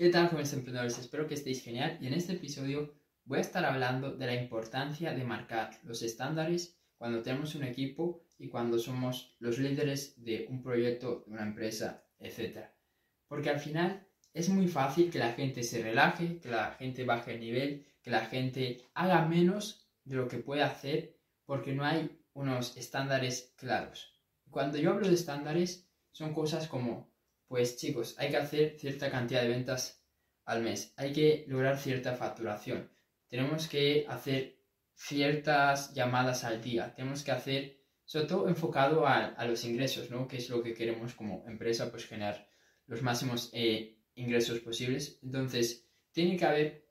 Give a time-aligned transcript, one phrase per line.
[0.00, 0.98] ¿Qué tal, jóvenes emprendedores?
[0.98, 2.94] Espero que estéis genial y en este episodio
[3.26, 8.24] voy a estar hablando de la importancia de marcar los estándares cuando tenemos un equipo
[8.38, 12.60] y cuando somos los líderes de un proyecto, de una empresa, etc.
[13.28, 17.34] Porque al final es muy fácil que la gente se relaje, que la gente baje
[17.34, 22.18] el nivel, que la gente haga menos de lo que puede hacer porque no hay
[22.32, 24.14] unos estándares claros.
[24.48, 27.12] Cuando yo hablo de estándares, son cosas como,
[27.50, 30.06] pues chicos, hay que hacer cierta cantidad de ventas
[30.44, 32.88] al mes, hay que lograr cierta facturación,
[33.26, 34.60] tenemos que hacer
[34.94, 40.28] ciertas llamadas al día, tenemos que hacer, sobre todo enfocado a, los ingresos, ¿no?
[40.28, 42.48] Que es lo que queremos como empresa, pues generar
[42.86, 45.18] los máximos eh, ingresos posibles.
[45.20, 46.86] Entonces, tiene que haber,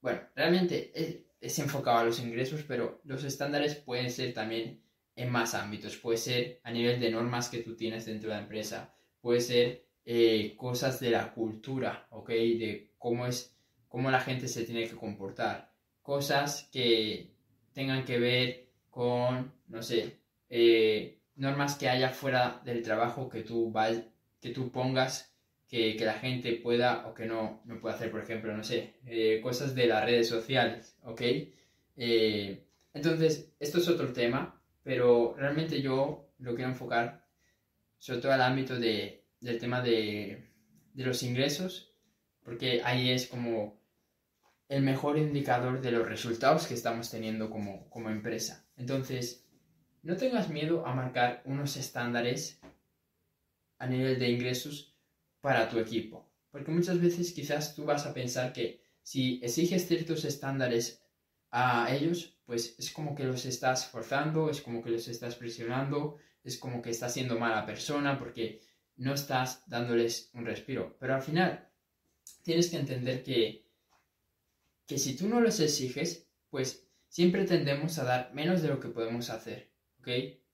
[0.00, 4.82] bueno, realmente es enfocado a los ingresos, pero los estándares pueden ser también
[5.14, 5.96] en más ámbitos.
[5.98, 8.92] Puede ser a nivel de normas que tú tienes dentro de la empresa,
[9.24, 12.28] puede ser eh, cosas de la cultura, ¿ok?
[12.28, 13.56] De cómo es,
[13.88, 17.30] cómo la gente se tiene que comportar, cosas que
[17.72, 20.18] tengan que ver con, no sé,
[20.50, 23.72] eh, normas que haya fuera del trabajo que tú,
[24.42, 25.34] que tú pongas
[25.70, 29.40] que, la gente pueda o que no, no pueda hacer, por ejemplo, no sé, eh,
[29.42, 31.22] cosas de las redes sociales, ¿ok?
[32.92, 37.23] entonces, esto es otro tema, pero realmente yo lo quiero enfocar
[38.04, 40.50] sobre todo al ámbito de, del tema de,
[40.92, 41.90] de los ingresos,
[42.42, 43.80] porque ahí es como
[44.68, 48.68] el mejor indicador de los resultados que estamos teniendo como, como empresa.
[48.76, 49.48] Entonces,
[50.02, 52.60] no tengas miedo a marcar unos estándares
[53.78, 54.94] a nivel de ingresos
[55.40, 60.26] para tu equipo, porque muchas veces quizás tú vas a pensar que si exiges ciertos
[60.26, 61.02] estándares
[61.50, 66.18] a ellos, pues es como que los estás forzando, es como que los estás presionando,
[66.44, 68.60] es como que estás siendo mala persona porque
[68.96, 70.96] no estás dándoles un respiro.
[71.00, 71.68] Pero al final
[72.42, 73.66] tienes que entender que,
[74.86, 78.88] que si tú no los exiges, pues siempre tendemos a dar menos de lo que
[78.88, 79.72] podemos hacer.
[79.98, 80.08] ¿Ok?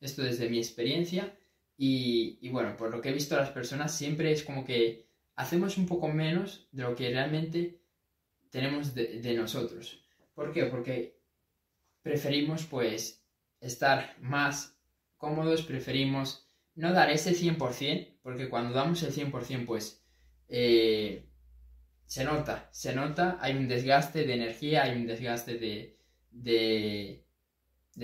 [0.00, 1.38] Esto desde mi experiencia
[1.78, 5.08] y, y bueno, por lo que he visto a las personas, siempre es como que
[5.36, 7.80] hacemos un poco menos de lo que realmente
[8.50, 10.02] tenemos de, de nosotros.
[10.34, 10.64] ¿Por qué?
[10.64, 11.20] Porque
[12.02, 13.24] preferimos pues
[13.60, 14.75] estar más
[15.16, 20.04] cómodos, preferimos no dar ese 100%, porque cuando damos el 100% pues
[20.48, 21.28] eh,
[22.04, 25.98] se nota, se nota, hay un desgaste de energía, hay un desgaste de,
[26.30, 27.24] de,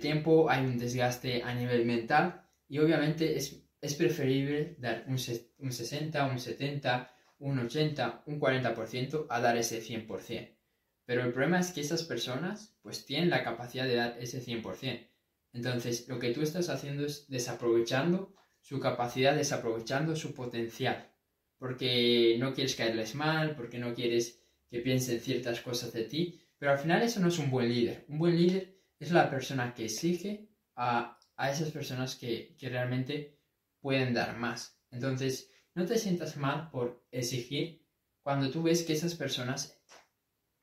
[0.00, 3.62] tiempo, hay un desgaste a nivel mental y obviamente es,
[3.96, 5.18] preferible dar un,
[5.58, 10.56] un 60, un 70, un 80, un 40% a dar ese 100%.
[11.04, 15.06] Pero el problema es que esas personas pues tienen la capacidad de dar ese 100%.
[15.54, 21.10] Entonces, lo que tú estás haciendo es desaprovechando su capacidad, desaprovechando su potencial.
[21.58, 26.40] Porque no quieres caerles mal, porque no quieres que piensen ciertas cosas de ti.
[26.58, 28.04] Pero al final eso no es un buen líder.
[28.08, 33.38] Un buen líder es la persona que exige a, esas personas que, que realmente
[33.80, 34.80] pueden dar más.
[34.90, 37.86] Entonces, no te sientas mal por exigir
[38.22, 39.80] cuando tú ves que esas personas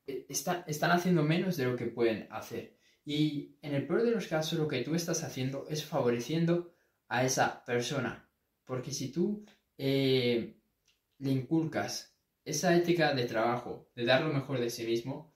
[0.06, 2.76] eh, están haciendo menos de lo que pueden hacer.
[3.04, 6.74] Y en el peor de los casos lo que tú estás haciendo es favoreciendo
[7.08, 8.28] a esa persona.
[8.64, 9.44] Porque si tú
[9.76, 10.56] eh,
[11.18, 15.34] le inculcas esa ética de trabajo, de dar lo mejor de sí mismo,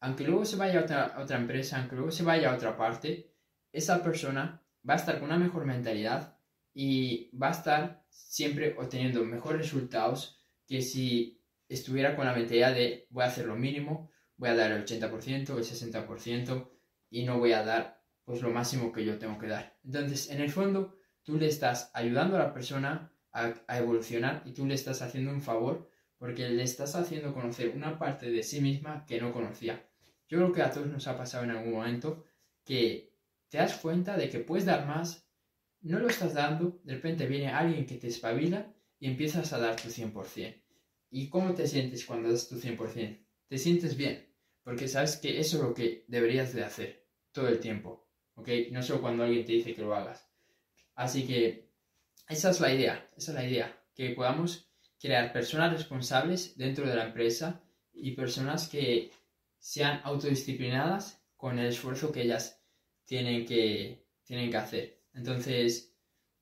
[0.00, 2.76] aunque luego se vaya a otra, a otra empresa, aunque luego se vaya a otra
[2.76, 3.32] parte,
[3.72, 6.38] esa persona va a estar con una mejor mentalidad
[6.72, 13.06] y va a estar siempre obteniendo mejores resultados que si estuviera con la mentalidad de
[13.10, 16.68] voy a hacer lo mínimo, voy a dar el 80%, el 60%
[17.10, 19.78] y no voy a dar pues lo máximo que yo tengo que dar.
[19.84, 24.52] Entonces, en el fondo, tú le estás ayudando a la persona a, a evolucionar y
[24.52, 28.60] tú le estás haciendo un favor porque le estás haciendo conocer una parte de sí
[28.60, 29.88] misma que no conocía.
[30.28, 32.24] Yo creo que a todos nos ha pasado en algún momento
[32.64, 33.14] que
[33.48, 35.26] te das cuenta de que puedes dar más,
[35.80, 39.76] no lo estás dando, de repente viene alguien que te espabila y empiezas a dar
[39.76, 40.62] tu 100%.
[41.10, 43.24] ¿Y cómo te sientes cuando das tu 100%?
[43.48, 44.27] Te sientes bien,
[44.68, 48.50] porque sabes que eso es lo que deberías de hacer todo el tiempo, ¿ok?
[48.70, 50.28] No solo cuando alguien te dice que lo hagas.
[50.94, 51.70] Así que
[52.28, 54.70] esa es la idea, esa es la idea, que podamos
[55.00, 57.62] crear personas responsables dentro de la empresa
[57.94, 59.10] y personas que
[59.58, 62.62] sean autodisciplinadas con el esfuerzo que ellas
[63.06, 65.00] tienen que, tienen que hacer.
[65.14, 65.94] Entonces,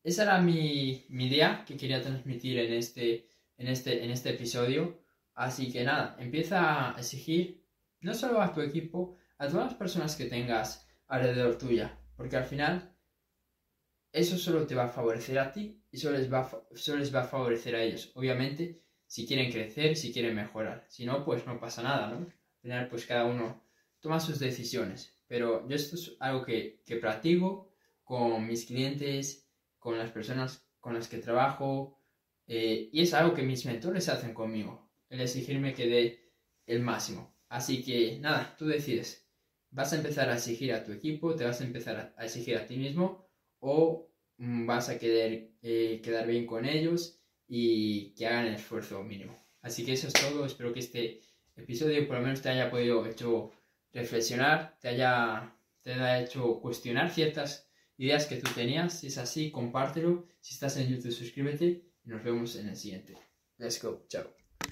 [0.02, 5.00] esa era mi, mi idea que quería transmitir en este en este, en este episodio.
[5.32, 7.66] Así que nada, empieza a exigir
[8.01, 12.45] no solo a tu equipo, a todas las personas que tengas alrededor tuya, porque al
[12.45, 12.95] final
[14.13, 17.21] eso solo te va a favorecer a ti y solo les va, solo les va
[17.21, 18.13] a favorecer a ellos.
[18.15, 20.87] Obviamente, si quieren crecer, si quieren mejorar.
[20.89, 22.19] Si no, pues no pasa nada, ¿no?
[22.19, 23.63] Al final, pues cada uno
[24.01, 25.15] toma sus decisiones.
[25.27, 27.73] Pero yo esto es algo que, que practico
[28.05, 29.49] con mis clientes,
[29.79, 32.01] con las personas con las que trabajo,
[32.47, 36.33] eh, y es algo que mis mentores hacen conmigo, el exigirme que dé
[36.67, 37.36] el máximo.
[37.49, 39.27] Así que nada, tú decides.
[39.71, 41.35] ¿Vas a empezar a exigir a tu equipo?
[41.35, 43.29] ¿Te vas a empezar a exigir a ti mismo?
[43.61, 49.03] ¿O mm, vas a querer eh, quedar bien con ellos y que hagan el esfuerzo
[49.03, 49.37] mínimo?
[49.63, 50.47] Así que eso es todo.
[50.47, 51.21] Espero que este
[51.57, 53.53] episodio por lo menos te haya podido hecho
[53.93, 59.01] reflexionar, te haya, te haya hecho cuestionar ciertas ideas que tú tenías.
[59.01, 60.27] Si es así, compártelo.
[60.41, 61.67] Si estás en YouTube, suscríbete
[62.05, 63.15] y nos vemos en el siguiente.
[63.59, 64.05] Let's go.
[64.09, 64.46] Chao.